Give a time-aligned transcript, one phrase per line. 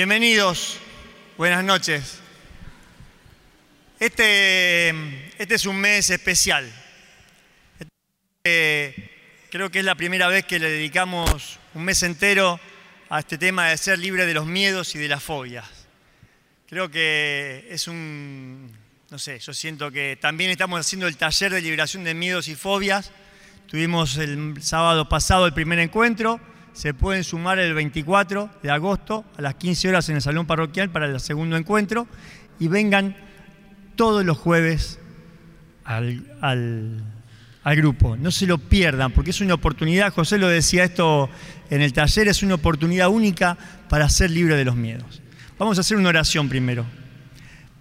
[0.00, 0.78] Bienvenidos,
[1.36, 2.20] buenas noches.
[3.98, 4.88] Este,
[5.36, 6.72] este es un mes especial.
[8.42, 9.10] Eh,
[9.50, 12.58] creo que es la primera vez que le dedicamos un mes entero
[13.10, 15.66] a este tema de ser libre de los miedos y de las fobias.
[16.66, 18.74] Creo que es un,
[19.10, 22.54] no sé, yo siento que también estamos haciendo el taller de liberación de miedos y
[22.54, 23.12] fobias.
[23.66, 26.40] Tuvimos el sábado pasado el primer encuentro
[26.72, 30.90] se pueden sumar el 24 de agosto a las 15 horas en el Salón Parroquial
[30.90, 32.06] para el segundo encuentro
[32.58, 33.16] y vengan
[33.96, 34.98] todos los jueves
[35.84, 37.02] al,
[37.64, 38.16] grupo.
[38.16, 41.28] No se lo pierdan porque es una oportunidad, José lo decía esto
[41.70, 43.56] en el taller, es una oportunidad única
[43.88, 45.20] para ser libre de los miedos.
[45.58, 46.86] Vamos a hacer una oración primero.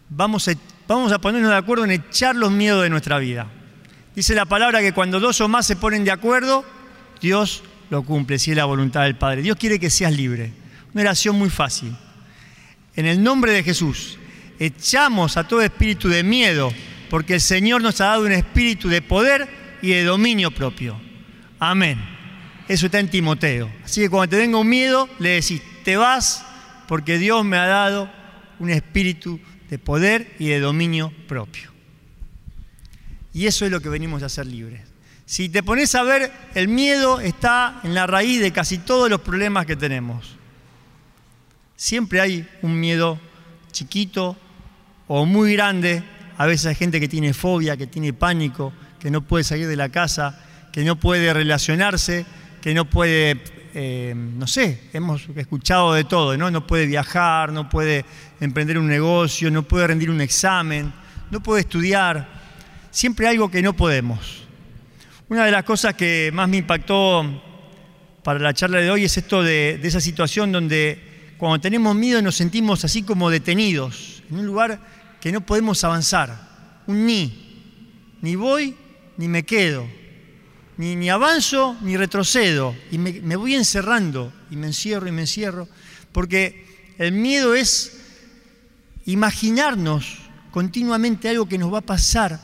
[0.09, 0.53] Vamos a,
[0.87, 3.47] vamos a ponernos de acuerdo en echar los miedos de nuestra vida.
[4.15, 6.65] Dice la palabra que cuando dos o más se ponen de acuerdo,
[7.21, 9.41] Dios lo cumple, si es la voluntad del Padre.
[9.41, 10.51] Dios quiere que seas libre.
[10.93, 11.95] Una oración muy fácil.
[12.95, 14.17] En el nombre de Jesús,
[14.59, 16.71] echamos a todo espíritu de miedo,
[17.09, 19.49] porque el Señor nos ha dado un espíritu de poder
[19.81, 20.99] y de dominio propio.
[21.59, 21.99] Amén.
[22.67, 23.71] Eso está en Timoteo.
[23.83, 26.45] Así que cuando te venga un miedo, le decís, te vas
[26.87, 28.11] porque Dios me ha dado
[28.59, 31.71] un espíritu de poder y de dominio propio.
[33.33, 34.88] Y eso es lo que venimos a hacer libres.
[35.29, 39.21] Si te pones a ver, el miedo está en la raíz de casi todos los
[39.21, 40.35] problemas que tenemos.
[41.75, 43.19] Siempre hay un miedo
[43.71, 44.35] chiquito
[45.07, 46.03] o muy grande.
[46.35, 49.75] A veces hay gente que tiene fobia, que tiene pánico, que no puede salir de
[49.75, 52.25] la casa, que no puede relacionarse,
[52.59, 53.39] que no puede,
[53.75, 56.49] eh, no sé, hemos escuchado de todo, ¿no?
[56.49, 58.03] No puede viajar, no puede
[58.39, 60.91] emprender un negocio, no puede rendir un examen,
[61.29, 62.27] no puede estudiar.
[62.89, 64.48] Siempre hay algo que no podemos.
[65.29, 67.23] Una de las cosas que más me impactó
[68.23, 72.35] para la charla de hoy es esto de, esa situación donde cuando tenemos miedo nos
[72.35, 74.81] sentimos así como detenidos, en un lugar
[75.21, 78.75] que no podemos avanzar, un ni, ni voy
[79.17, 79.87] ni me quedo,
[80.77, 85.21] ni, ni avanzo ni retrocedo, y me, me voy encerrando y me encierro y me
[85.21, 85.67] encierro,
[86.11, 88.01] porque el miedo es
[89.05, 90.17] imaginarnos
[90.49, 92.39] continuamente algo que nos va a pasar,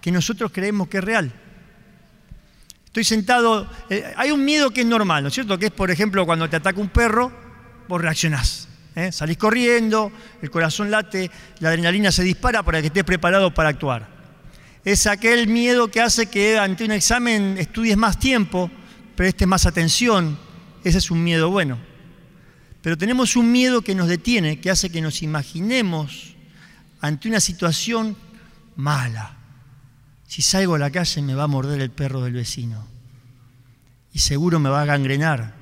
[0.00, 1.37] que nosotros creemos que es real.
[2.98, 5.56] Estoy sentado, eh, hay un miedo que es normal, ¿no es cierto?
[5.56, 7.30] Que es, por ejemplo, cuando te ataca un perro,
[7.86, 8.66] vos reaccionás.
[8.96, 9.12] ¿eh?
[9.12, 10.10] Salís corriendo,
[10.42, 14.08] el corazón late, la adrenalina se dispara para que estés preparado para actuar.
[14.84, 18.68] Es aquel miedo que hace que ante un examen estudies más tiempo,
[19.14, 20.36] prestes más atención.
[20.82, 21.78] Ese es un miedo bueno.
[22.82, 26.34] Pero tenemos un miedo que nos detiene, que hace que nos imaginemos
[27.00, 28.16] ante una situación
[28.74, 29.37] mala,
[30.28, 32.86] si salgo a la calle me va a morder el perro del vecino.
[34.12, 35.54] Y seguro me va a gangrenar.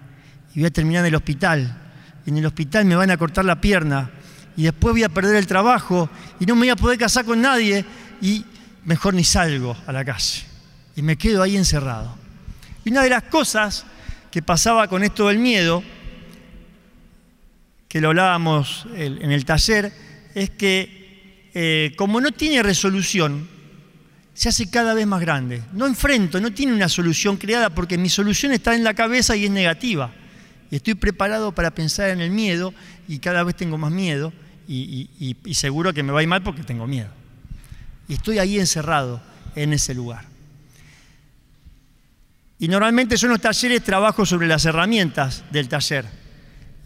[0.54, 1.92] Y voy a terminar en el hospital.
[2.26, 4.10] Y en el hospital me van a cortar la pierna.
[4.56, 6.10] Y después voy a perder el trabajo.
[6.40, 7.84] Y no me voy a poder casar con nadie.
[8.20, 8.44] Y
[8.84, 10.42] mejor ni salgo a la calle.
[10.96, 12.16] Y me quedo ahí encerrado.
[12.84, 13.86] Y una de las cosas
[14.32, 15.84] que pasaba con esto del miedo,
[17.86, 19.92] que lo hablábamos en el taller,
[20.34, 23.48] es que eh, como no tiene resolución,
[24.36, 25.62] se hace cada vez más grande.
[25.72, 29.46] No enfrento, no tiene una solución creada porque mi solución está en la cabeza y
[29.46, 30.12] es negativa.
[30.70, 32.74] Estoy preparado para pensar en el miedo
[33.08, 34.34] y cada vez tengo más miedo
[34.68, 35.08] y,
[35.54, 37.08] seguro que me va a ir mal porque tengo miedo.
[38.08, 39.22] Y estoy ahí encerrado
[39.54, 40.26] en ese lugar.
[42.58, 46.04] Y normalmente yo en los talleres trabajo sobre las herramientas del taller.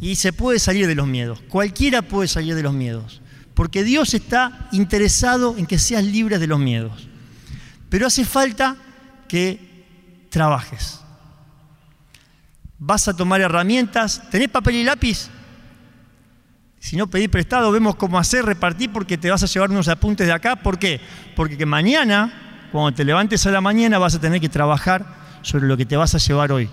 [0.00, 1.40] Y se puede salir de los miedos.
[1.48, 3.20] Cualquiera puede salir de los miedos.
[3.54, 7.09] Porque Dios está interesado en que seas libre de los miedos.
[7.90, 8.76] Pero hace falta
[9.28, 11.00] que trabajes.
[12.78, 14.22] Vas a tomar herramientas.
[14.30, 15.28] ¿Tenés papel y lápiz?
[16.78, 20.26] Si no, pedí prestado, vemos cómo hacer, repartir, porque te vas a llevar unos apuntes
[20.26, 20.56] de acá.
[20.56, 20.98] ¿Por qué?
[21.36, 25.04] Porque que mañana, cuando te levantes a la mañana, vas a tener que trabajar
[25.42, 26.70] sobre lo que te vas a llevar hoy.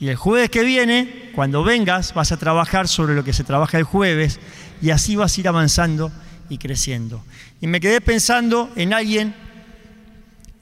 [0.00, 3.78] Y el jueves que viene, cuando vengas, vas a trabajar sobre lo que se trabaja
[3.78, 4.40] el jueves
[4.82, 6.10] y así vas a ir avanzando
[6.48, 7.22] y creciendo.
[7.60, 9.34] Y me quedé pensando en alguien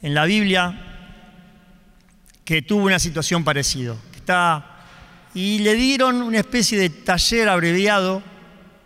[0.02, 0.92] en la Biblia
[2.44, 3.96] que tuvo una situación parecida.
[4.14, 4.66] Está,
[5.34, 8.22] y le dieron una especie de taller abreviado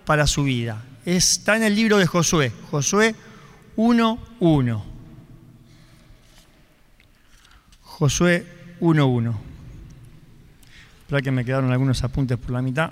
[0.04, 0.82] para su vida.
[1.04, 3.14] Está en el libro de Josué, Josué
[3.76, 4.82] 1.1.
[7.82, 8.46] Josué
[8.80, 9.34] 1.1.
[11.00, 12.90] Espera que me quedaron algunos apuntes por la mitad.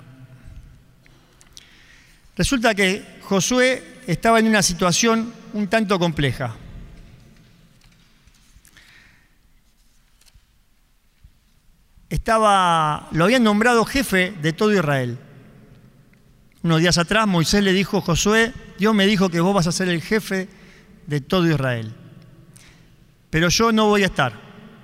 [2.35, 6.55] Resulta que Josué estaba en una situación un tanto compleja.
[12.09, 15.17] Estaba, lo habían nombrado jefe de todo Israel.
[16.63, 19.71] Unos días atrás Moisés le dijo a Josué, Dios me dijo que vos vas a
[19.71, 20.49] ser el jefe
[21.07, 21.93] de todo Israel.
[23.29, 24.33] Pero yo no voy a estar,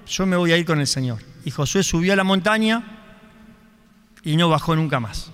[0.05, 1.19] yo me voy a ir con el Señor.
[1.45, 2.83] Y Josué subió a la montaña
[4.23, 5.31] y no bajó nunca más.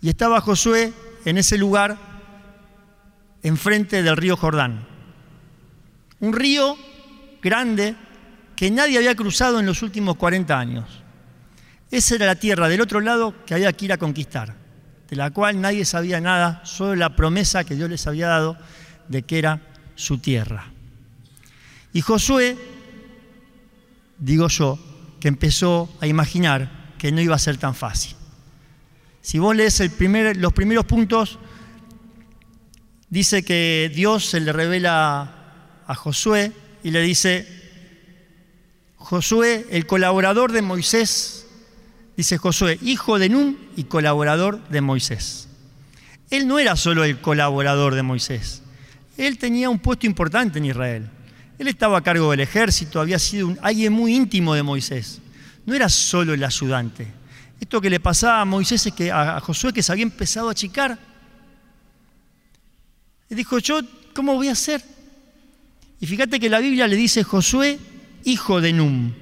[0.00, 0.92] Y estaba Josué
[1.24, 1.98] en ese lugar
[3.42, 4.86] enfrente del río Jordán.
[6.20, 6.76] Un río
[7.42, 7.96] grande
[8.58, 10.84] que nadie había cruzado en los últimos 40 años.
[11.92, 14.56] Esa era la tierra del otro lado que había que ir a conquistar,
[15.08, 18.58] de la cual nadie sabía nada, solo la promesa que Dios les había dado
[19.06, 19.60] de que era
[19.94, 20.72] su tierra.
[21.92, 22.58] Y Josué,
[24.18, 24.76] digo yo,
[25.20, 28.16] que empezó a imaginar que no iba a ser tan fácil.
[29.22, 29.80] Si vos lees
[30.36, 31.38] los primeros puntos,
[33.08, 36.52] dice que Dios se le revela a Josué
[36.82, 37.57] y le dice,
[39.08, 41.46] Josué, el colaborador de Moisés,
[42.14, 45.48] dice Josué, hijo de Nun y colaborador de Moisés.
[46.28, 48.60] Él no era solo el colaborador de Moisés,
[49.16, 51.08] él tenía un puesto importante en Israel.
[51.58, 55.22] Él estaba a cargo del ejército, había sido alguien muy íntimo de Moisés.
[55.64, 57.06] No era solo el ayudante.
[57.58, 60.52] Esto que le pasaba a Moisés es que a Josué que se había empezado a
[60.52, 60.98] achicar.
[63.30, 63.80] Y dijo, yo,
[64.14, 64.84] ¿cómo voy a hacer?
[65.98, 67.78] Y fíjate que la Biblia le dice Josué,
[68.24, 69.12] hijo de Num.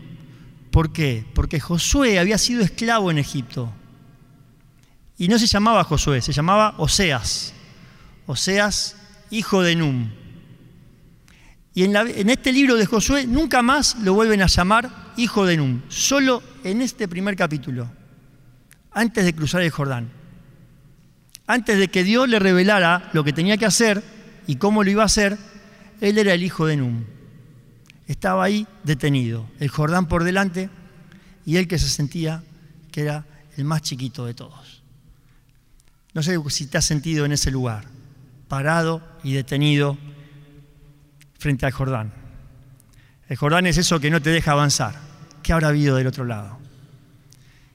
[0.71, 1.25] ¿Por qué?
[1.35, 3.73] Porque Josué había sido esclavo en Egipto.
[5.19, 7.55] Y no se llamaba Josué, se llamaba Oseas.
[8.27, 8.97] Oseas,
[9.31, 10.11] hijo de Num.
[11.75, 15.57] Y en, en, este libro de Josué nunca más lo vuelven a llamar hijo de
[15.57, 17.91] Num, solo en este primer capítulo,
[18.93, 20.11] antes de cruzar el Jordán.
[21.47, 24.03] Antes de que Dios le revelara lo que tenía que hacer
[24.47, 25.39] y cómo lo iba a hacer,
[26.01, 27.05] él era el hijo de Num.
[28.07, 30.71] Estaba ahí detenido, el Jordán por delante
[31.45, 32.43] y él que se sentía
[32.93, 33.25] que era
[33.57, 34.83] el más chiquito de todos.
[36.15, 37.85] No sé si te has sentido en ese lugar,
[38.49, 39.99] parado y detenido
[41.39, 42.13] frente al Jordán.
[43.29, 44.95] El Jordán es eso que no te deja avanzar.
[45.43, 46.59] ¿Qué habrá habido del otro lado?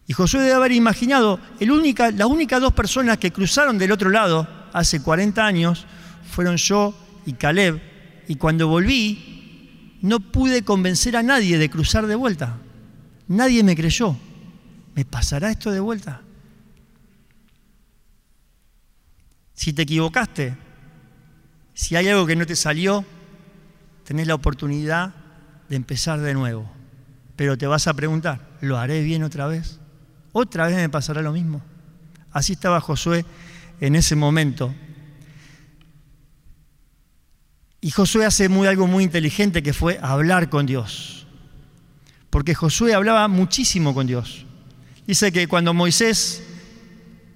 [0.08, 4.48] Y Josué debe haber imaginado, única, las únicas dos personas que cruzaron del otro lado
[4.74, 5.86] hace 40 años
[6.30, 6.94] fueron yo
[7.26, 7.82] y Caleb.
[8.28, 9.31] Y cuando volví,
[10.02, 12.58] no pude convencer a nadie de cruzar de vuelta.
[13.28, 14.18] Nadie me creyó.
[14.96, 16.22] ¿Me pasará esto de vuelta?
[19.54, 20.58] Si te equivocaste,
[21.74, 23.06] si hay algo que no te salió,
[24.04, 25.14] tenés la oportunidad
[25.70, 26.70] de empezar de nuevo.
[27.36, 29.80] Pero te vas a preguntar, ¿lo haré bien otra vez?
[30.32, 31.62] ¿Otra vez me pasará lo mismo?
[32.32, 33.26] Así estaba Josué
[33.80, 34.74] en ese momento.
[37.82, 41.26] Y Josué hace muy, algo muy inteligente que fue hablar con Dios.
[42.30, 44.46] Porque Josué hablaba muchísimo con Dios.
[45.08, 46.44] Dice que cuando Moisés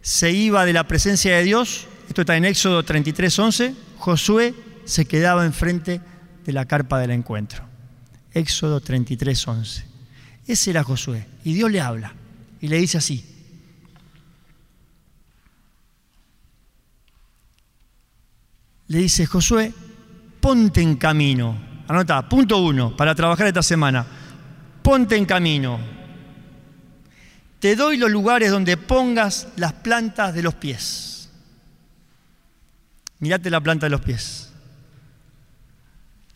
[0.02, 4.54] se iba de la presencia de Dios, esto está en Éxodo 33, 11, Josué
[4.86, 6.00] se quedaba enfrente
[6.46, 7.66] de la carpa del encuentro.
[8.32, 9.86] Éxodo 33, 11.
[10.46, 11.26] Ese era Josué.
[11.44, 12.14] Y Dios le habla
[12.62, 13.26] y le dice así.
[18.88, 19.74] Le dice, Josué,
[20.46, 21.58] ponte en camino.
[21.88, 24.06] Anota, punto uno, para trabajar esta semana.
[24.84, 25.80] Ponte en camino.
[27.60, 31.32] Te doy los lugares donde pongas las plantas de los pies.
[33.18, 34.52] Mirate la planta de los pies.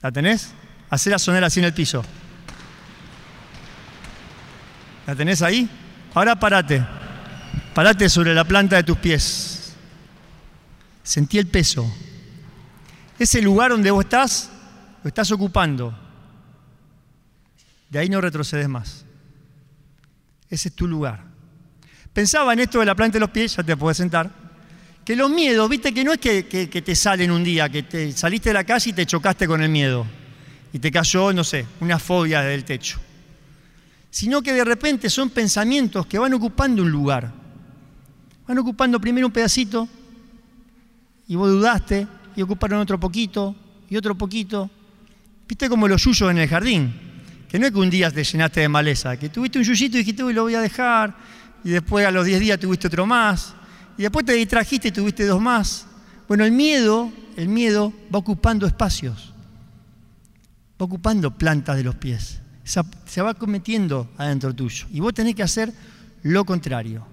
[0.01, 0.54] ¿La tenés?
[0.89, 2.04] Hacela sonar así en el piso.
[5.06, 5.70] ¿La tenés ahí?
[6.16, 6.84] Ahora parate.
[7.75, 9.75] Parate sobre la planta de tus pies.
[11.04, 11.88] Sentí el peso.
[13.20, 14.50] Ese lugar donde vos estás,
[15.04, 15.94] lo estás ocupando.
[17.90, 19.06] De ahí no retrocedes más.
[20.50, 21.24] Ese es tu lugar.
[22.14, 24.32] Pensaba en esto de la planta de los pies, ya te puedes sentar.
[25.04, 28.50] Que los miedos, viste que no es que, te salen un día, que te saliste
[28.50, 30.06] de la casa y te chocaste con el miedo
[30.72, 33.00] y te cayó, no sé, una fobia del techo.
[34.12, 37.32] Sino que de repente son pensamientos que van ocupando un lugar.
[38.48, 39.88] Van ocupando primero un pedacito
[41.28, 42.08] y vos dudaste
[42.39, 43.53] y ocuparon otro poquito
[43.89, 44.69] y otro poquito.
[45.48, 46.93] Viste como los yuyos en el jardín,
[47.50, 50.00] que no es que un día te llenaste de maleza, que tuviste un yuyito y
[50.00, 51.17] dijiste, uy, lo voy a dejar,
[51.65, 53.53] y después a los 10 días tuviste otro más,
[53.98, 55.86] y después te distrajiste y tuviste dos más.
[56.29, 59.34] Bueno, el miedo, el miedo va ocupando espacios
[60.79, 64.88] va ocupando plantas de los pies, se va cometiendo adentro tuyo.
[64.93, 65.74] Y vos tenés que hacer
[66.24, 67.05] lo contrario.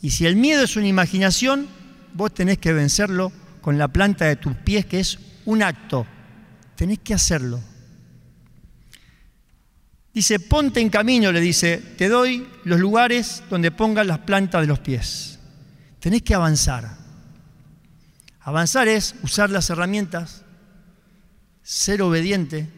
[0.00, 1.66] Y si el miedo es una imaginación,
[2.12, 3.32] vos tenés que vencerlo
[3.64, 6.06] con la planta de tus pies, que es un acto.
[6.76, 7.62] Tenés que hacerlo.
[10.12, 14.66] Dice, ponte en camino, le dice, te doy los lugares donde pongas las plantas de
[14.66, 15.38] los pies.
[15.98, 16.98] tenés que avanzar.
[18.40, 20.44] Avanzar es usar las herramientas,
[21.62, 22.68] ser obediente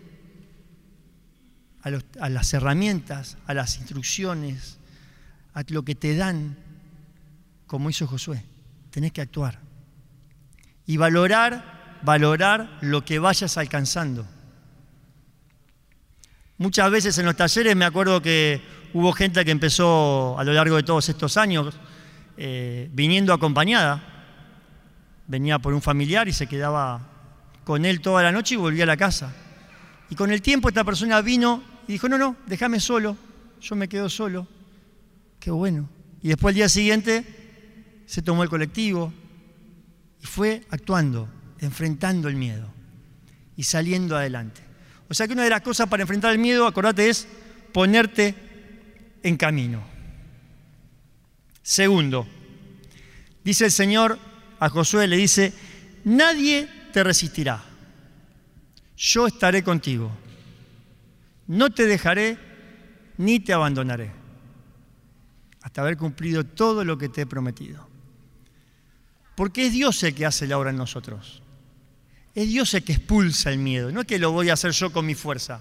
[1.82, 4.78] a, las herramientas, a las instrucciones,
[5.52, 6.56] a lo que te dan,
[7.66, 8.44] como hizo Josué.
[8.92, 9.65] Tenés que actuar.
[10.86, 14.26] Y valorar, valorar lo que vayas alcanzando.
[16.58, 18.62] Muchas veces en los talleres me acuerdo que
[18.94, 21.74] hubo gente que empezó a lo largo de todos estos años
[22.36, 24.16] eh, viniendo acompañada
[25.26, 27.00] venía por un familiar y se quedaba
[27.64, 29.34] con él toda la noche y volvía a la casa.
[30.08, 33.16] Y con el tiempo esta persona vino y dijo, no, no, déjame solo,
[33.60, 34.46] yo me quedo solo.
[35.40, 35.88] Qué bueno.
[36.22, 39.12] Y después el día siguiente se tomó el colectivo
[40.26, 41.28] fue actuando,
[41.60, 42.68] enfrentando el miedo
[43.56, 44.60] y saliendo adelante.
[45.08, 47.26] O sea que una de las cosas para enfrentar el miedo, acordate, es
[47.72, 48.34] ponerte
[49.22, 49.82] en camino.
[51.62, 52.26] Segundo,
[53.44, 54.18] dice el Señor,
[54.60, 55.52] a Josué le dice,
[56.04, 57.62] nadie te resistirá,
[58.96, 60.10] yo estaré contigo,
[61.48, 62.38] no te dejaré
[63.18, 64.12] ni te abandonaré,
[65.62, 67.85] hasta haber cumplido todo lo que te he prometido.
[69.36, 71.42] Porque es Dios el que hace la obra en nosotros.
[72.34, 74.90] Es Dios el que expulsa el miedo, no es que lo voy a hacer yo
[74.92, 75.60] con mi fuerza.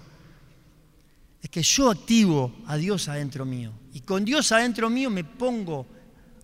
[1.42, 3.72] Es que yo activo a Dios adentro mío.
[3.94, 5.86] Y con Dios adentro mío me pongo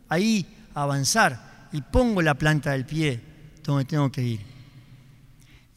[0.09, 0.45] ahí
[0.75, 3.19] a avanzar y pongo la planta del pie
[3.63, 4.41] donde tengo que ir.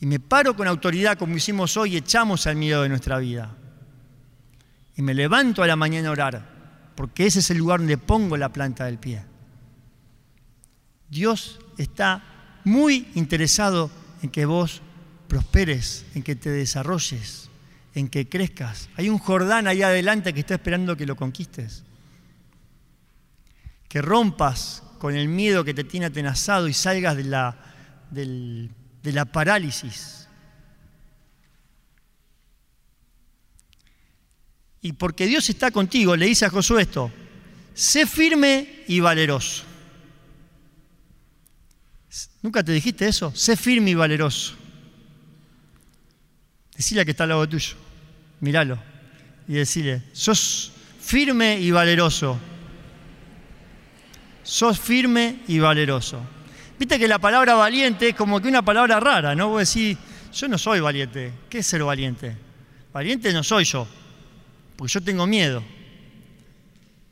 [0.00, 3.56] Y me paro con autoridad como hicimos hoy, echamos al miedo de nuestra vida.
[4.96, 8.36] Y me levanto a la mañana a orar, porque ese es el lugar donde pongo
[8.36, 9.24] la planta del pie.
[11.14, 12.24] Dios está
[12.64, 13.88] muy interesado
[14.20, 14.82] en que vos
[15.28, 17.48] prosperes, en que te desarrolles,
[17.94, 18.88] en que crezcas.
[18.96, 21.84] Hay un Jordán ahí adelante que está esperando que lo conquistes.
[23.88, 27.56] Que rompas con el miedo que te tiene atenazado y salgas de la,
[28.10, 30.26] de la parálisis.
[34.82, 37.12] Y porque Dios está contigo, le dice a Josué esto,
[37.72, 39.73] sé firme y valeroso.
[42.42, 43.32] ¿Nunca te dijiste eso?
[43.34, 44.54] Sé firme y valeroso.
[46.76, 47.76] Decile que está al lado tuyo,
[48.40, 48.78] míralo
[49.46, 52.38] y decile, sos firme y valeroso
[54.44, 56.20] sos firme y valeroso.
[56.78, 59.48] Viste que la palabra valiente es como que una palabra rara, ¿no?
[59.48, 59.96] Vos decís,
[60.32, 61.32] yo no soy valiente.
[61.48, 62.36] ¿Qué es ser valiente?
[62.92, 63.88] Valiente no soy yo,
[64.76, 65.64] porque yo tengo miedo.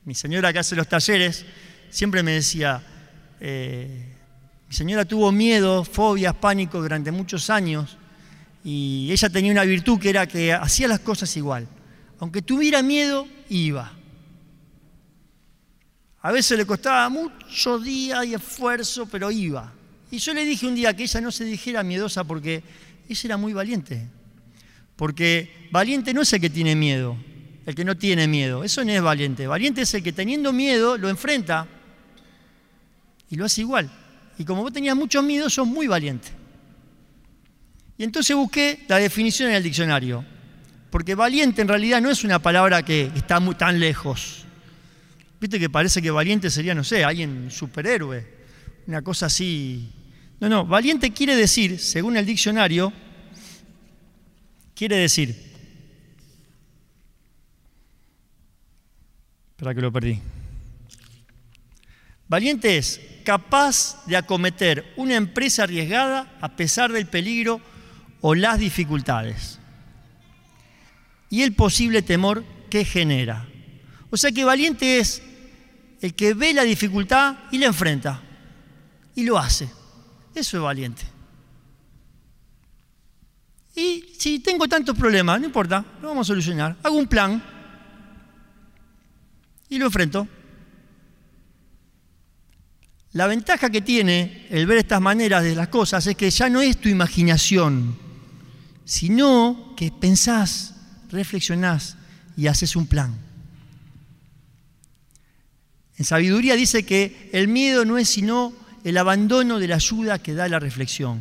[0.05, 1.45] Mi señora que hace los talleres
[1.91, 2.83] siempre me decía,
[3.41, 4.15] eh,
[4.73, 7.99] mi señora tuvo miedo, fobias, pánico durante muchos años
[8.65, 11.69] y ella tenía una virtud que era que hacía las cosas igual.
[12.21, 13.93] Aunque tuviera miedo, iba.
[16.23, 19.71] A veces le costaba mucho día y esfuerzo, pero iba.
[20.11, 22.63] Y yo le dije un día que ella no se dijera miedosa porque
[23.11, 24.09] ella era muy valiente.
[24.97, 27.15] Porque valiente no es el que tiene miedo,
[27.67, 28.65] el que no tiene miedo.
[28.65, 29.47] Eso no es valiente.
[29.47, 31.69] Valiente es el que teniendo miedo lo enfrenta
[33.29, 33.99] y lo hace igual.
[34.43, 36.31] Y como vos tenías mucho miedo, sos muy valiente.
[37.97, 40.25] Y entonces busqué la definición en el diccionario.
[40.91, 44.45] Porque valiente en realidad no es una palabra que está muy, tan lejos.
[45.41, 48.27] Viste que parece que valiente sería, no sé, alguien superhéroe,
[48.89, 49.89] una cosa así.
[50.41, 52.93] No, no, valiente quiere decir, según el diccionario,
[54.75, 55.29] quiere decir,
[59.51, 60.19] espera que lo perdí.
[62.27, 67.61] Valiente es capaz de acometer una empresa arriesgada a pesar del peligro
[68.21, 69.59] o las dificultades
[71.33, 73.49] y el posible temor que genera.
[74.11, 75.23] O sea que valiente es
[76.03, 78.21] el que ve la dificultad y la enfrenta.
[79.15, 79.65] Y lo hace.
[80.35, 81.03] Eso es valiente.
[83.75, 86.77] Y si tengo tantos problemas, no importa, lo vamos a solucionar.
[86.83, 87.43] Hago un plan
[89.71, 90.29] y lo enfrento.
[93.13, 96.63] La ventaja que tiene el ver estas maneras de las cosas es que ya no
[96.63, 97.97] es tu imaginación,
[98.85, 100.75] sino que pensás,
[101.11, 101.97] reflexionás
[102.37, 103.15] y haces un plan.
[105.99, 110.35] En sabiduría dice que el miedo no es sino el abandono de la ayuda que
[110.35, 111.21] da la reflexión.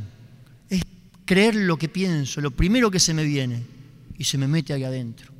[0.69, 0.81] Es
[1.25, 3.63] creer lo que pienso, lo primero que se me viene
[4.17, 5.31] y se me mete ahí adentro.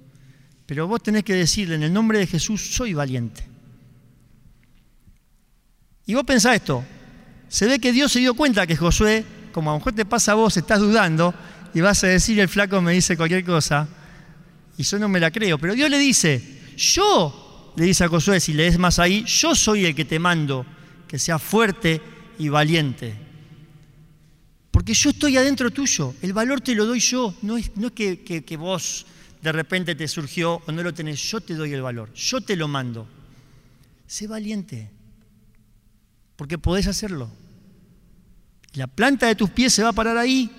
[0.66, 3.51] Pero vos tenés que decirle, en el nombre de Jesús, soy valiente.
[6.06, 6.84] Y vos pensás esto,
[7.48, 10.32] se ve que Dios se dio cuenta que Josué, como a lo mejor te pasa
[10.32, 11.34] a vos, estás dudando
[11.74, 13.88] y vas a decir, el flaco me dice cualquier cosa,
[14.78, 18.40] y yo no me la creo, pero Dios le dice, yo le dice a Josué,
[18.40, 20.66] si lees más ahí, yo soy el que te mando
[21.08, 22.02] que seas fuerte
[22.40, 23.14] y valiente.
[24.72, 27.94] Porque yo estoy adentro tuyo, el valor te lo doy yo, no es, no es
[27.94, 29.06] que, que vos
[29.42, 32.56] de repente te surgió o no lo tenés, yo te doy el valor, yo te
[32.56, 33.08] lo mando.
[34.08, 34.90] Sé valiente,
[36.42, 37.30] porque podés hacerlo.
[38.74, 40.50] La planta de tus pies se va a parar ahí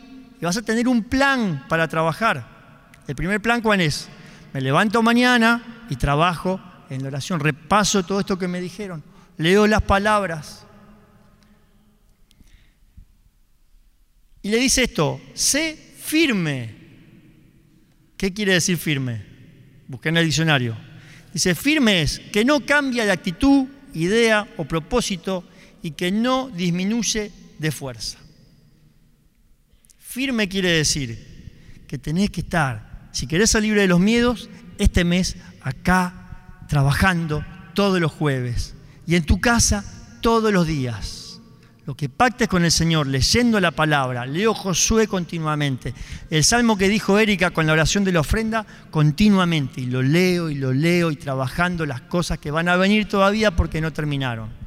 [0.40, 2.92] y vas a tener un plan para trabajar.
[3.08, 4.08] El primer plan, ¿cuál es?
[4.52, 9.02] Me levanto mañana y trabajo en la oración, repaso todo esto que me dijeron,
[9.38, 10.64] leo las palabras.
[14.40, 16.76] Y le dice esto, sé firme.
[18.16, 19.26] ¿Qué quiere decir firme?
[19.88, 20.76] Busqué en el diccionario.
[21.34, 25.42] Dice, firme es que no cambia de actitud, idea o propósito
[25.82, 28.18] y que no disminuye de fuerza.
[29.98, 34.48] Firme quiere decir que tenés que estar, si querés salir de los miedos,
[34.78, 38.74] este mes acá trabajando todos los jueves
[39.06, 39.84] y en tu casa
[40.20, 41.40] todos los días.
[41.84, 45.92] Lo que pactes con el Señor, leyendo la palabra, leo Josué continuamente.
[46.30, 49.80] El salmo que dijo Erika con la oración de la ofrenda, continuamente.
[49.80, 53.56] Y lo leo y lo leo y trabajando las cosas que van a venir todavía
[53.56, 54.61] porque no terminaron.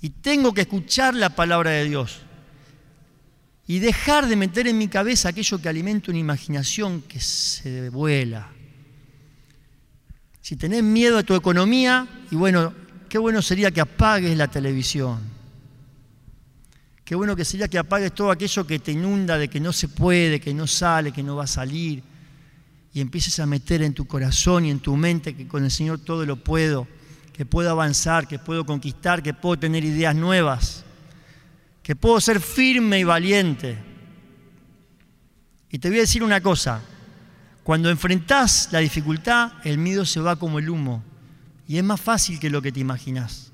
[0.00, 2.20] Y tengo que escuchar la palabra de Dios.
[3.66, 8.48] Y dejar de meter en mi cabeza aquello que alimenta una imaginación que se vuela.
[10.40, 12.74] Si tenés miedo a tu economía, y bueno,
[13.08, 15.40] qué bueno sería que apagues la televisión
[17.10, 19.88] Qué bueno que sería que apagues todo aquello que te inunda de que no se
[19.88, 22.04] puede, que no sale, que no va a salir.
[22.94, 25.98] Y empieces a meter en tu corazón y en tu mente que con el Señor
[25.98, 26.86] todo lo puedo,
[27.40, 30.84] que puedo avanzar, que puedo conquistar, que puedo tener ideas nuevas,
[31.82, 33.78] que puedo ser firme y valiente.
[35.70, 36.82] Y te voy a decir una cosa,
[37.62, 41.02] cuando enfrentás la dificultad, el miedo se va como el humo.
[41.66, 43.52] Y es más fácil que lo que te imaginas.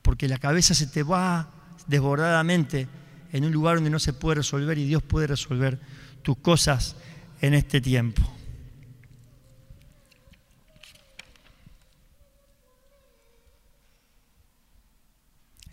[0.00, 1.50] Porque la cabeza se te va
[1.88, 2.86] desbordadamente
[3.32, 5.80] en un lugar donde no se puede resolver y Dios puede resolver
[6.22, 6.94] tus cosas
[7.40, 8.22] en este tiempo.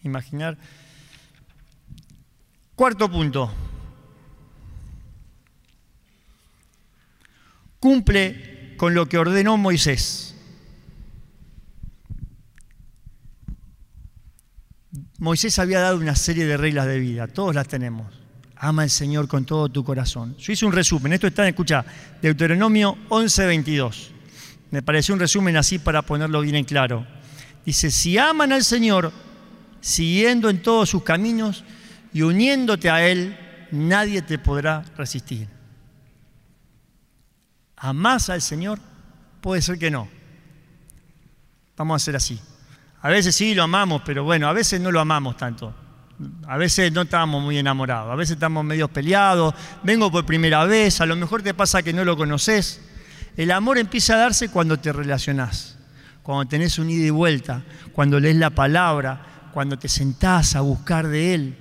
[0.08, 0.58] Imaginar.
[2.76, 3.52] Cuarto punto.
[7.80, 10.34] Cumple con lo que ordenó Moisés.
[15.20, 18.13] Moisés había dado una serie de reglas de vida, todos las tenemos.
[18.56, 20.38] Ama al Señor con todo tu corazón.
[20.38, 21.84] Yo hice un resumen, esto está, escucha,
[22.22, 24.12] Deuteronomio 11:22.
[24.72, 27.06] Me pareció un resumen así para ponerlo bien en claro.
[27.65, 29.12] Dice, si aman al Señor,
[29.82, 31.63] siguiendo en todos sus caminos
[32.13, 33.38] y uniéndote a Él,
[33.72, 35.48] nadie te podrá resistir.
[37.76, 38.80] ¿Amás al Señor?
[39.42, 40.10] Puede ser que no.
[41.76, 42.40] Vamos a hacer así.
[43.02, 45.74] A veces sí lo amamos, pero bueno, a veces no lo amamos tanto.
[46.48, 51.00] A veces no estamos muy enamorados, a veces estamos medio peleados, vengo por primera vez,
[51.00, 52.82] a lo mejor te pasa que no lo conoces.
[53.36, 55.78] El amor empieza a darse cuando te relacionás,
[56.24, 57.62] cuando tenés un ida y vuelta,
[57.94, 61.58] cuando lees la palabra, cuando te sentás a buscar de Él.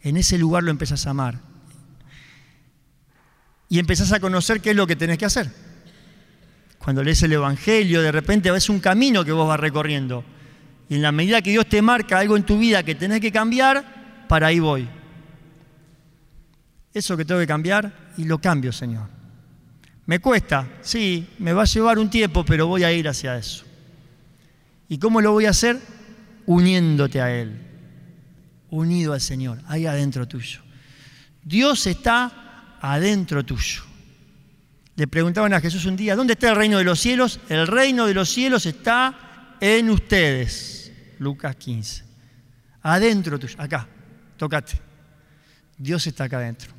[0.00, 1.38] En ese lugar lo empezás a amar.
[3.68, 5.50] Y empezás a conocer qué es lo que tenés que hacer.
[6.78, 10.24] Cuando lees el Evangelio, de repente ves un camino que vos vas recorriendo.
[10.88, 13.30] Y en la medida que Dios te marca algo en tu vida que tenés que
[13.30, 14.88] cambiar, para ahí voy.
[16.94, 19.08] Eso que tengo que cambiar y lo cambio, Señor.
[20.06, 23.66] Me cuesta, sí, me va a llevar un tiempo, pero voy a ir hacia eso.
[24.88, 25.78] ¿Y cómo lo voy a hacer?
[26.46, 27.58] Uniéndote a Él,
[28.70, 30.60] unido al Señor, ahí adentro tuyo.
[31.42, 33.82] Dios está adentro tuyo.
[34.96, 37.40] Le preguntaban a Jesús un día, ¿dónde está el reino de los cielos?
[37.48, 40.92] El reino de los cielos está en ustedes.
[41.18, 42.04] Lucas 15.
[42.82, 43.88] Adentro tuyo, acá,
[44.36, 44.80] tócate.
[45.76, 46.72] Dios está acá adentro.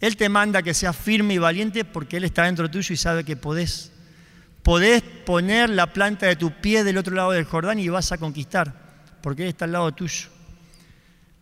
[0.00, 3.22] Él te manda que seas firme y valiente porque Él está dentro tuyo y sabe
[3.22, 3.92] que podés.
[4.64, 8.18] Podés poner la planta de tu pie del otro lado del Jordán y vas a
[8.18, 8.74] conquistar,
[9.22, 10.28] porque Él está al lado tuyo.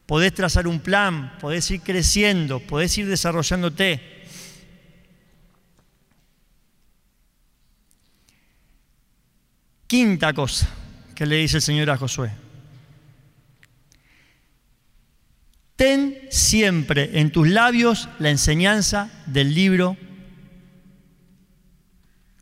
[0.07, 4.01] Podés trazar un plan, podés ir creciendo, podés ir desarrollándote.
[9.87, 10.69] Quinta cosa
[11.15, 12.31] que le dice el Señor a Josué.
[15.77, 19.97] Ten siempre en tus labios la enseñanza del libro.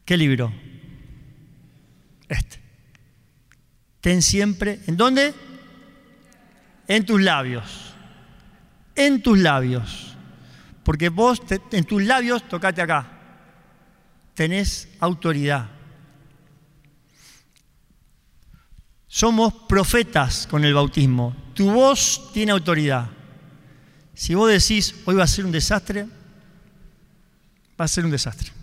[0.05, 0.53] ¿Qué libro?
[2.29, 2.58] Este.
[4.01, 5.35] Ten siempre, ¿en dónde?
[6.87, 7.95] En tus labios.
[8.95, 10.17] En tus labios.
[10.83, 13.07] Porque vos en tus labios, tocate acá,
[14.35, 15.69] tenés autoridad.
[19.07, 21.35] Somos profetas con el bautismo.
[21.55, 23.09] Tu voz tiene autoridad.
[24.15, 26.07] Si vos decís, hoy va a ser un desastre,
[27.81, 28.58] va a ser un desastre.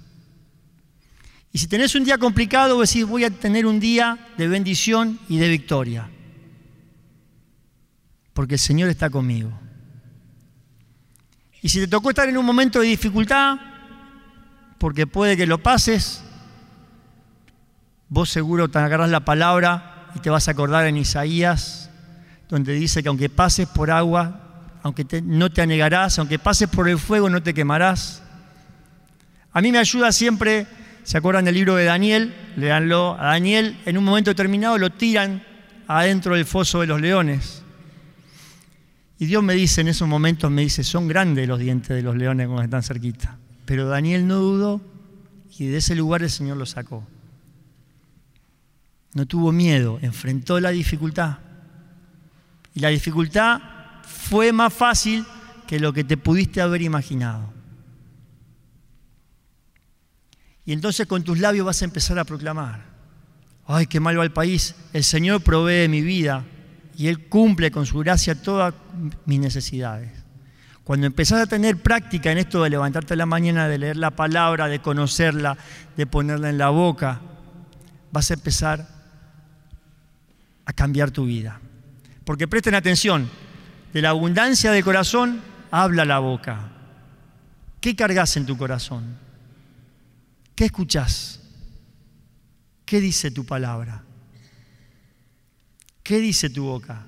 [1.56, 5.38] Y si tenés un día complicado, decís, voy a tener un día de bendición y
[5.38, 6.10] de victoria.
[8.34, 9.58] Porque el Señor está conmigo.
[11.62, 13.56] Y si te tocó estar en un momento de dificultad,
[14.78, 16.26] porque puede que lo pases,
[18.10, 21.90] vos seguro te agarrás la palabra y te vas a acordar en Isaías,
[22.50, 27.00] donde dice que aunque pases por agua, aunque no te anegarás, aunque pases por el
[27.00, 28.22] fuego, no te quemarás.
[29.54, 30.68] A mí me ayuda siempre,
[31.06, 32.36] ¿se acuerdan del libro de Daniel?
[32.58, 33.16] Leanlo.
[33.18, 35.42] A Daniel, en un momento determinado, lo tiran
[35.88, 37.64] adentro del foso de los leones.
[39.18, 42.18] Y Dios me dice en esos momentos, me dice, son grandes los dientes de los
[42.18, 43.38] leones cuando están cerquita.
[43.66, 44.82] Pero Daniel no dudó
[45.58, 47.08] y de ese lugar el Señor lo sacó.
[49.14, 51.38] No tuvo miedo, enfrentó la dificultad.
[52.74, 53.62] Y la dificultad
[54.04, 55.26] fue más fácil
[55.66, 57.54] que lo que te pudiste haber imaginado.
[60.66, 62.84] Y entonces con tus labios vas a empezar a proclamar,
[63.68, 66.44] ay, qué mal va el país, el Señor provee mi vida
[66.98, 68.74] y Él cumple con su gracia todas
[69.26, 70.12] mis necesidades.
[70.84, 74.68] Cuando empezás a tener práctica en esto de levantarte la mañana, de leer la palabra,
[74.68, 75.58] de conocerla,
[75.98, 77.22] de ponerla en la boca,
[78.12, 78.88] vas a empezar
[80.66, 81.60] a cambiar tu vida.
[82.24, 83.30] Porque presten atención,
[83.94, 86.70] de la abundancia del corazón habla la boca.
[87.82, 89.25] ¿Qué cargas en tu corazón?
[90.56, 91.42] ¿Qué escuchás?
[92.86, 94.04] ¿Qué dice tu palabra?
[96.02, 97.06] ¿Qué dice tu boca?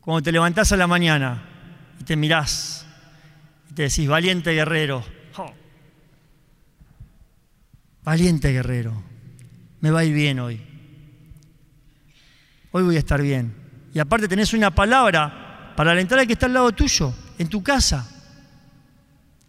[0.00, 1.42] Cuando te levantás a la mañana
[2.00, 2.86] y te mirás
[3.70, 5.04] y te decís, valiente guerrero,
[8.02, 9.02] valiente guerrero,
[9.80, 10.60] me va a ir bien hoy.
[12.72, 13.54] Hoy voy a estar bien.
[13.92, 17.62] Y aparte tenés una palabra para alentar al que está al lado tuyo, en tu
[17.62, 18.08] casa.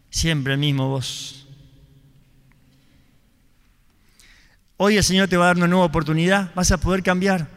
[0.09, 1.40] Siempre el mismo vos.
[4.83, 7.47] Hoy el Señor te va a dar una nueva oportunidad, vas a poder cambiar.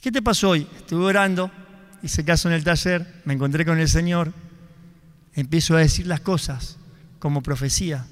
[0.00, 0.66] ¿Qué te pasó hoy?
[0.78, 1.50] Estuve orando,
[2.02, 4.32] hice caso en el taller, me encontré con el Señor,
[5.34, 6.78] empiezo a decir las cosas
[7.18, 8.06] como profecía.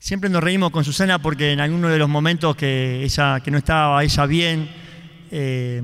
[0.00, 3.58] Siempre nos reímos con Susana porque en alguno de los momentos que ella que no
[3.58, 4.68] estaba ella bien,
[5.30, 5.80] eh,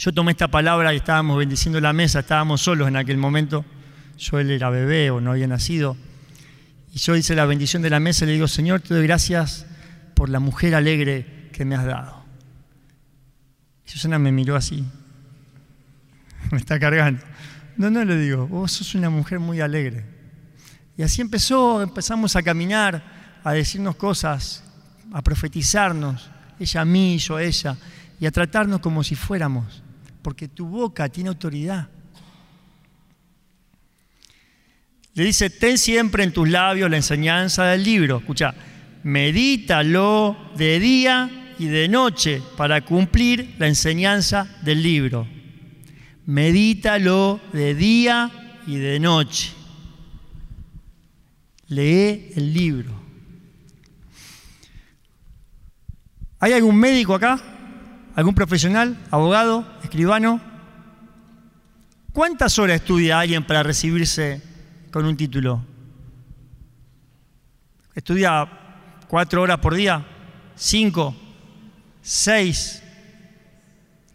[0.00, 3.66] yo tomé esta palabra y estábamos bendiciendo la mesa, estábamos solos en aquel momento.
[4.16, 5.94] Yo él era bebé o no había nacido.
[6.94, 9.66] Y yo hice la bendición de la mesa y le digo, Señor, te doy gracias
[10.14, 12.24] por la mujer alegre que me has dado.
[13.86, 14.86] Y Susana me miró así.
[16.50, 17.22] Me está cargando.
[17.76, 20.06] No, no le digo, vos sos una mujer muy alegre.
[20.96, 24.64] Y así empezó, empezamos a caminar, a decirnos cosas,
[25.12, 27.76] a profetizarnos, ella a mí, yo a ella,
[28.18, 29.82] y a tratarnos como si fuéramos
[30.22, 31.88] porque tu boca tiene autoridad.
[35.14, 38.18] Le dice, ten siempre en tus labios la enseñanza del libro.
[38.18, 38.54] Escucha,
[39.02, 45.26] medítalo de día y de noche para cumplir la enseñanza del libro.
[46.26, 48.30] Medítalo de día
[48.66, 49.52] y de noche.
[51.68, 53.00] Lee el libro.
[56.38, 57.59] ¿Hay algún médico acá?
[58.16, 58.98] ¿Algún profesional?
[59.10, 59.66] ¿Abogado?
[59.82, 60.40] ¿Escribano?
[62.12, 64.42] ¿Cuántas horas estudia alguien para recibirse
[64.90, 65.64] con un título?
[67.94, 68.48] ¿Estudia
[69.06, 70.04] cuatro horas por día?
[70.56, 71.14] ¿Cinco?
[72.02, 72.82] ¿Seis?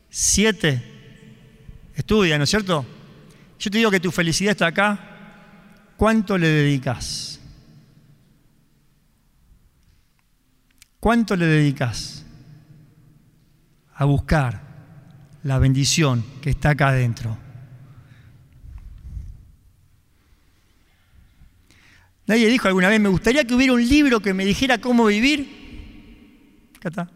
[0.10, 0.84] ¿Siete?
[1.96, 2.86] Estudia, ¿no es cierto?
[3.60, 5.00] Yo te digo que tu felicidad está acá.
[5.96, 7.40] ¿Cuánto le dedicas?
[11.00, 12.25] ¿Cuánto le dedicas?
[13.96, 14.62] A buscar
[15.44, 17.38] la bendición que está acá adentro.
[22.28, 26.72] Nadie dijo alguna vez, me gustaría que hubiera un libro que me dijera cómo vivir.
[26.78, 27.10] Acá está.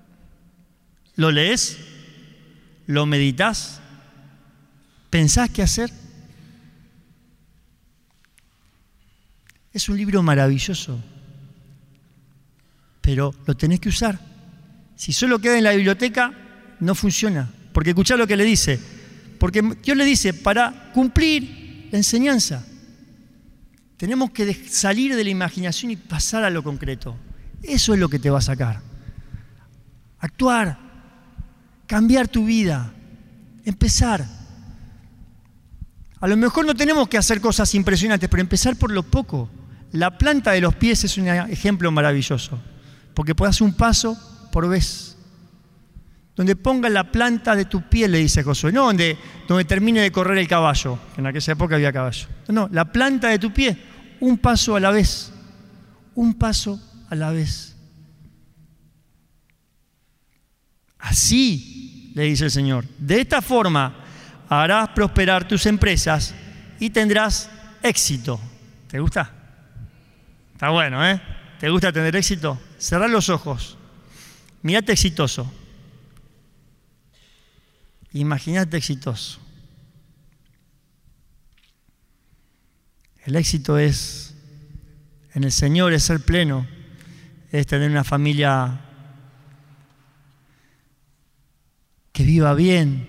[1.15, 1.79] ¿Lo lees?
[2.85, 3.81] ¿Lo meditas?
[5.09, 5.91] ¿Pensás qué hacer?
[9.73, 10.99] Es un libro maravilloso,
[13.01, 14.19] pero lo tenés que usar.
[14.95, 16.33] Si solo queda en la biblioteca,
[16.79, 17.49] no funciona.
[17.73, 18.79] Porque escuchá lo que le dice.
[19.39, 22.65] Porque Dios le dice, para cumplir la enseñanza,
[23.97, 27.15] tenemos que salir de la imaginación y pasar a lo concreto.
[27.63, 28.81] Eso es lo que te va a sacar.
[30.19, 30.77] Actuar,
[31.87, 32.93] cambiar tu vida,
[33.65, 34.25] empezar.
[36.19, 39.49] A lo mejor no tenemos que hacer cosas impresionantes, pero empezar por lo poco.
[39.91, 42.59] La planta de los pies es un ejemplo maravilloso,
[43.13, 44.17] porque puedes un paso
[44.51, 45.08] por vez.
[46.39, 50.09] Donde ponga la planta de tu pie, le dice Josué, no donde, donde termine de
[50.09, 52.29] correr el caballo, en aquella época había caballo.
[52.47, 53.77] No, la planta de tu pie,
[54.21, 55.33] un paso a la vez,
[56.15, 57.75] un paso a la vez.
[60.99, 63.97] Así, le dice el Señor, de esta forma
[64.47, 66.33] harás prosperar tus empresas
[66.79, 67.49] y tendrás
[67.83, 68.39] éxito.
[68.87, 69.29] ¿Te gusta?
[70.53, 71.21] Está bueno, ¿eh?
[71.59, 72.57] ¿Te gusta tener éxito?
[72.77, 73.77] Cerrá los ojos.
[74.61, 75.51] Mirate exitoso.
[78.13, 79.39] Imagínate exitoso.
[83.25, 84.33] El éxito es,
[85.33, 86.65] en el Señor, es ser pleno,
[87.51, 88.81] es tener una familia
[92.11, 93.07] que viva bien,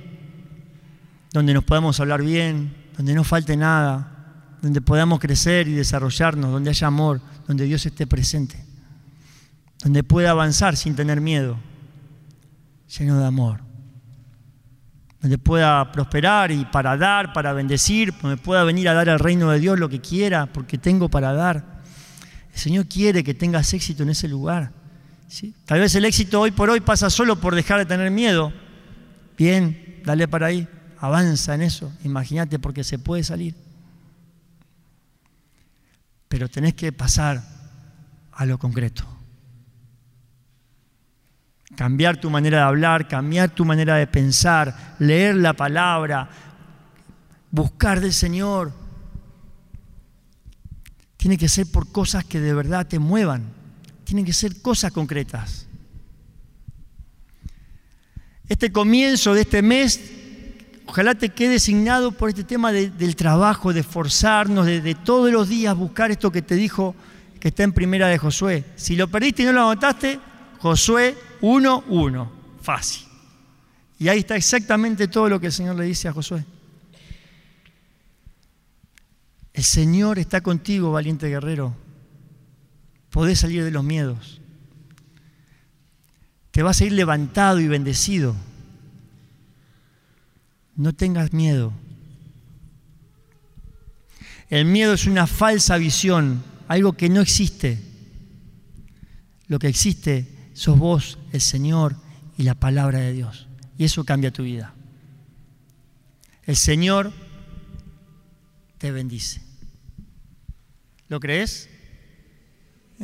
[1.32, 6.70] donde nos podamos hablar bien, donde no falte nada, donde podamos crecer y desarrollarnos, donde
[6.70, 8.62] haya amor, donde Dios esté presente,
[9.82, 11.56] donde pueda avanzar sin tener miedo,
[12.98, 13.69] lleno de amor,
[15.20, 19.50] donde pueda prosperar y para dar, para bendecir, donde pueda venir a dar al reino
[19.50, 21.82] de Dios lo que quiera, porque tengo para dar.
[22.52, 24.72] El Señor quiere que tengas éxito en ese lugar.
[25.28, 25.54] ¿sí?
[25.66, 28.52] Tal vez el éxito hoy por hoy pasa solo por dejar de tener miedo.
[29.36, 30.66] Bien, dale para ahí,
[30.98, 33.54] avanza en eso, imagínate porque se puede salir
[36.30, 37.42] pero tenés que pasar
[38.30, 39.04] a lo concreto.
[41.80, 46.28] Cambiar tu manera de hablar, cambiar tu manera de pensar, leer la palabra,
[47.50, 48.70] buscar del Señor.
[51.16, 53.50] Tiene que ser por cosas que de verdad te muevan.
[54.04, 55.68] Tienen que ser cosas concretas.
[58.46, 60.18] Este comienzo de este mes
[60.84, 65.74] Ojalá te quede designado por este tema del trabajo, de esforzarnos, de, todos los días
[65.74, 66.94] buscar esto que te dijo
[67.38, 68.66] que está en primera de Josué.
[68.76, 70.20] Si lo perdiste y no lo anotaste,
[70.58, 72.28] Josué 1.1.
[72.60, 73.06] Fácil.
[73.98, 76.44] Y ahí está exactamente todo lo que el Señor le dice a Josué.
[79.52, 81.76] El Señor está contigo, valiente guerrero.
[83.10, 84.40] Podés salir de los miedos.
[86.50, 88.34] Te vas a ir levantado y bendecido.
[90.76, 91.72] No tengas miedo.
[94.48, 97.78] El miedo es una falsa visión, algo que no existe.
[99.46, 101.96] Lo que existe sos vos, el Señor
[102.36, 103.48] y la palabra de Dios.
[103.78, 104.74] Y eso cambia tu vida.
[106.44, 107.14] El Señor
[108.76, 109.40] te bendice.
[111.08, 111.70] ¿Lo crees?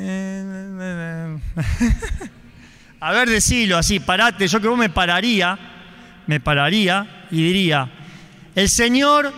[3.00, 4.46] A ver, decilo así, parate.
[4.48, 5.58] Yo que vos me pararía,
[6.26, 7.90] me pararía y diría,
[8.54, 9.32] el Señor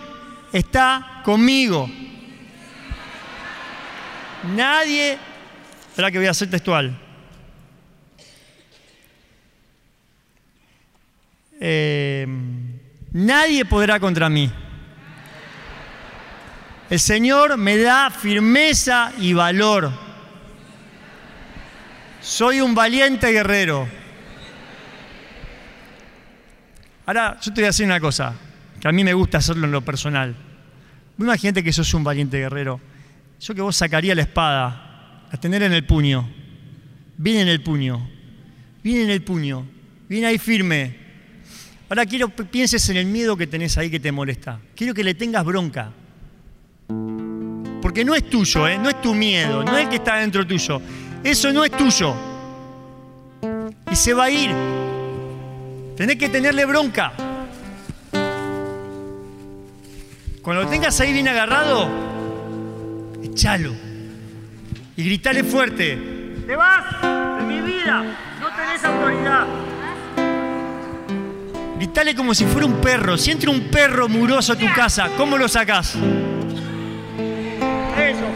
[0.51, 1.89] está conmigo.
[4.57, 5.17] Nadie,
[5.87, 7.08] espera que voy a hacer textual.
[11.59, 12.25] Eh,
[13.11, 14.49] nadie podrá contra mí.
[16.89, 19.91] El Señor me da firmeza y valor.
[22.21, 23.87] Soy un valiente guerrero.
[27.05, 28.33] Ahora, yo te voy a decir una cosa,
[28.79, 30.35] que a mí me gusta hacerlo en lo personal.
[31.17, 32.79] Imagínate que sos un valiente guerrero.
[33.39, 36.29] Yo que vos sacaría la espada, a tener en el puño.
[37.17, 38.07] Viene en el puño.
[38.83, 39.65] Viene en el puño.
[40.07, 40.98] Viene ahí firme.
[41.89, 44.59] Ahora quiero que pienses en el miedo que tenés ahí que te molesta.
[44.75, 45.91] Quiero que le tengas bronca.
[47.81, 48.77] Porque no es tuyo, ¿eh?
[48.77, 50.79] no es tu miedo, no es el que está dentro tuyo.
[51.23, 52.13] Eso no es tuyo.
[53.91, 54.51] Y se va a ir.
[55.97, 57.11] Tenés que tenerle bronca.
[60.43, 61.89] Cuando lo tengas ahí bien agarrado,
[63.23, 63.73] echalo.
[64.95, 65.97] Y gritale fuerte.
[66.45, 67.01] Te vas
[67.39, 68.03] de mi vida.
[68.39, 69.68] No tenés autoridad.
[71.79, 73.17] Gritale como si fuera un perro.
[73.17, 75.95] Si entra un perro muroso a tu casa, ¿cómo lo sacás?
[75.95, 76.01] Eso,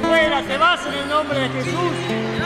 [0.01, 1.91] fuera, te vas en el nombre de Jesús.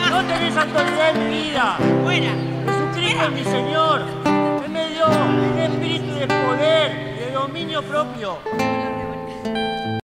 [0.10, 1.78] No tenés autoridad en mi vida.
[2.04, 2.34] Fuera.
[2.66, 4.38] Jesucristo es mi Señor
[4.78, 8.40] me dio un espíritu de poder, de dominio propio.